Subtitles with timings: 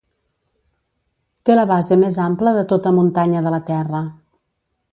[1.49, 4.01] Té la base més ampla de tota muntanya de la Terra.